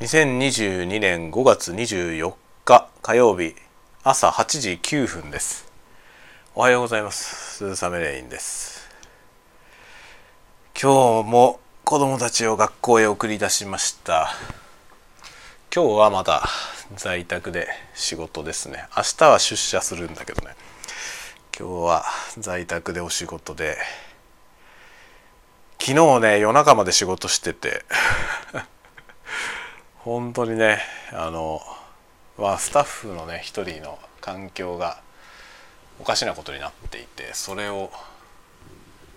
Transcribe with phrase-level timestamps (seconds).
[0.00, 2.32] 2022年5月24
[2.64, 3.54] 日火曜日
[4.02, 5.70] 朝8時9分です。
[6.54, 7.58] おはようございます。
[7.58, 8.88] 鈴雨レインです。
[10.72, 14.32] 今日も子供たちを学校へ送り出しました。
[15.70, 16.48] 今日はまだ
[16.96, 18.86] 在宅で仕事ですね。
[18.96, 20.54] 明日は出社するんだけどね。
[21.58, 22.04] 今日は
[22.38, 23.76] 在宅でお仕事で。
[25.78, 27.84] 昨日ね夜中まで仕事してて。
[30.02, 30.78] 本当にね
[31.12, 31.60] あの、
[32.38, 35.02] まあ、スタッフのね一人の環境が
[36.00, 37.90] おかしなことになっていてそれを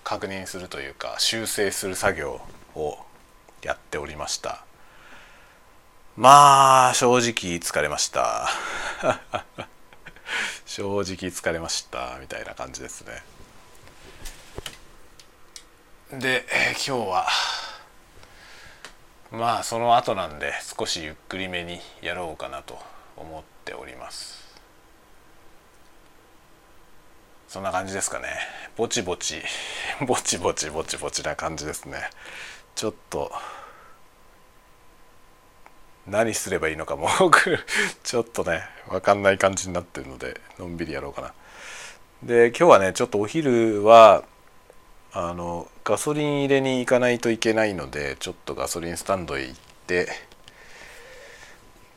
[0.03, 2.41] 確認するというか修正する作業
[2.75, 2.97] を
[3.61, 4.65] やっておりました。
[6.17, 8.49] まあ正直疲れました。
[10.65, 13.23] 正直疲れましたみたいな感じですね。
[16.11, 16.45] で、
[16.85, 17.27] 今日は
[19.33, 22.77] まあその後なんで少しゆっくりめにやろうかなと
[23.17, 24.43] 思っております。
[27.47, 28.27] そんな感じですかね。
[28.77, 29.41] ぼちぼち
[30.05, 32.11] ぼちぼちぼちぼちな感じですね。
[32.75, 33.31] ちょっと
[36.05, 37.09] 何すればいいのかも。
[38.03, 41.33] ちょっとね分かんない感じになってるのでのんびりやろうかな。
[42.21, 44.23] で今日はねちょっとお昼は
[45.15, 50.09] あのガソリン入れに行かないといけないのでちょっとガソリンスタンドへ行って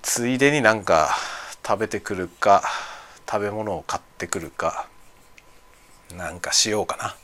[0.03, 1.17] ついでになんか
[1.67, 2.62] 食べてくるか
[3.28, 4.89] 食べ物を買ってくるか
[6.14, 7.17] なんかしようかな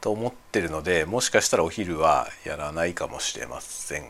[0.00, 4.04] と思ってるのでもしかしたらお昼はやらないかもしれません。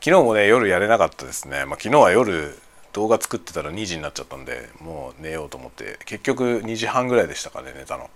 [0.00, 2.58] 昨日もね夜やれなかったですね、まあ、昨日は夜
[2.92, 8.10] 動画作ってたら2時になっちゃったんでもう寝ようと思って結局2時半ぐらいでしたかね寝たの。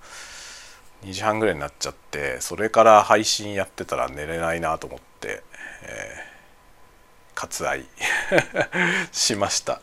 [1.05, 5.42] 2時半ぐらいになっちゃってそれから配信やってたら寝れないなと思って、
[5.83, 7.87] えー、割愛
[9.12, 9.81] しました。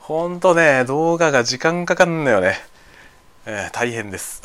[0.00, 2.60] ほんとね動画が時間かかんのよね、
[3.44, 4.42] えー、大変です。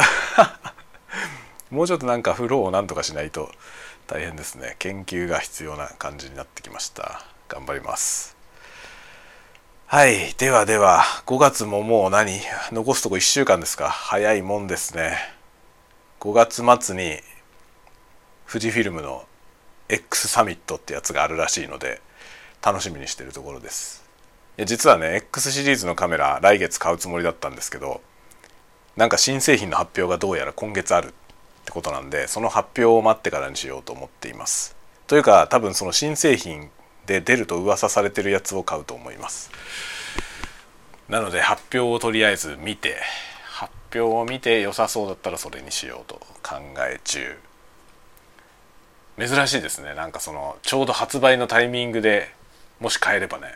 [1.70, 3.52] もうちょっとなんかフローをなんとかしないと
[4.08, 4.76] 大変ですね。
[4.80, 7.24] 研究が必要な感じになってきました。
[7.48, 8.36] 頑張ります。
[9.88, 10.34] はい。
[10.38, 12.42] ではでは5月ももう何？
[12.72, 13.90] 残すとこ1週間ですか？
[13.90, 15.41] 早いもんですね。
[16.22, 17.20] 5月末に
[18.48, 19.26] 富士フィルムの
[19.90, 22.00] X サミットってやつがあるらしいので
[22.64, 24.08] 楽しみにしてるところです。
[24.56, 28.02] いや実はね X シリーズのカメラ来月買うつもりだったんですけど
[28.96, 31.12] なんか新製品の発表がどうやら今月あるっ
[31.66, 34.76] てことなんでその発表を待ってからにしようと思っています。
[35.08, 36.70] というか多分その新製品
[37.08, 39.50] で出ると噂されてるやつを買うと思います。
[41.10, 42.98] なので発表をとりあえず見て
[43.94, 46.58] 表を見て良さそうだったらそれにしようと考
[46.88, 47.38] え中。
[49.18, 49.94] 珍しいですね。
[49.94, 52.34] なんかそのちょうど発売のタイミングで
[52.80, 53.56] もし買えればね。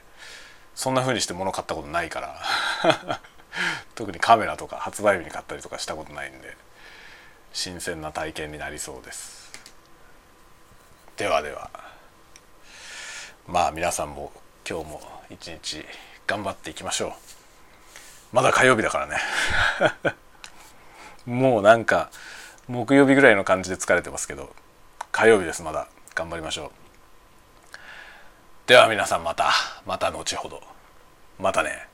[0.76, 3.20] そんな風にして物買ったことないから。
[3.96, 6.58] 特にカメラとか発売日に買ったりとかしたことないんで。
[7.54, 9.50] 新鮮な体験になりそうです。
[11.16, 11.70] ではでは。
[13.48, 14.34] まあ皆さんも
[14.70, 15.86] 今日も一日
[16.28, 17.14] 頑張っていきましょう。
[18.34, 20.16] まだ火曜日だからね。
[21.26, 22.10] もうなんか
[22.68, 24.54] 木曜日ぐらいの感じで疲れてますけど
[25.12, 25.88] 火曜日ですまだ。
[26.14, 26.72] 頑張りましょう。
[28.68, 29.52] では皆さんまた
[29.86, 30.62] また後ほど。
[31.40, 31.88] またね。